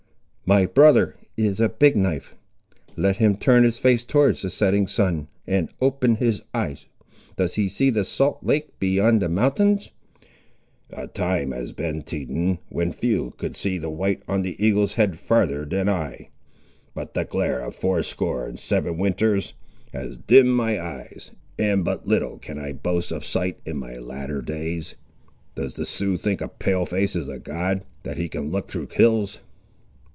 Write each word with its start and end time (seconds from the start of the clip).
"My 0.43 0.65
brother 0.65 1.15
is 1.37 1.61
a 1.61 1.69
Big 1.69 1.95
knife! 1.95 2.35
Let 2.97 3.15
him 3.17 3.37
turn 3.37 3.63
his 3.63 3.77
face 3.77 4.03
towards 4.03 4.41
the 4.41 4.49
setting 4.49 4.85
sun, 4.85 5.29
and 5.47 5.69
open 5.79 6.15
his 6.15 6.41
eyes. 6.53 6.87
Does 7.37 7.53
he 7.55 7.69
see 7.69 7.89
the 7.89 8.03
salt 8.03 8.39
lake 8.43 8.77
beyond 8.77 9.21
the 9.21 9.29
mountains?" 9.29 9.93
"The 10.89 11.07
time 11.07 11.51
has 11.51 11.71
been, 11.71 12.01
Teton, 12.01 12.59
when 12.67 12.91
few 12.91 13.31
could 13.37 13.55
see 13.55 13.77
the 13.77 13.89
white 13.89 14.23
on 14.27 14.41
the 14.41 14.61
eagle's 14.61 14.95
head 14.95 15.17
farther 15.17 15.63
than 15.63 15.87
I; 15.87 16.27
but 16.93 17.13
the 17.13 17.23
glare 17.23 17.61
of 17.61 17.73
fourscore 17.73 18.45
and 18.45 18.59
seven 18.59 18.97
winters 18.97 19.53
has 19.93 20.17
dimmed 20.17 20.49
my 20.53 20.77
eyes, 20.81 21.31
and 21.57 21.85
but 21.85 22.09
little 22.09 22.37
can 22.39 22.59
I 22.59 22.73
boast 22.73 23.13
of 23.13 23.23
sight 23.25 23.61
in 23.65 23.77
my 23.77 23.97
latter 23.99 24.41
days. 24.41 24.95
Does 25.55 25.75
the 25.75 25.85
Sioux 25.85 26.17
think 26.17 26.41
a 26.41 26.49
Pale 26.49 26.87
face 26.87 27.15
is 27.15 27.29
a 27.29 27.39
god, 27.39 27.85
that 28.03 28.17
he 28.17 28.27
can 28.27 28.51
look 28.51 28.67
through 28.67 28.87
hills?" 28.91 29.39